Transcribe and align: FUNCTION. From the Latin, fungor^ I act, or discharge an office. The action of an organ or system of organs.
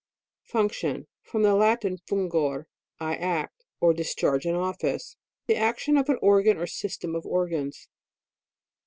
FUNCTION. 0.45 1.05
From 1.21 1.43
the 1.43 1.53
Latin, 1.53 1.99
fungor^ 2.09 2.65
I 2.99 3.13
act, 3.17 3.65
or 3.79 3.93
discharge 3.93 4.47
an 4.47 4.55
office. 4.55 5.15
The 5.45 5.55
action 5.55 5.95
of 5.95 6.09
an 6.09 6.17
organ 6.23 6.57
or 6.57 6.65
system 6.65 7.13
of 7.13 7.23
organs. 7.23 7.87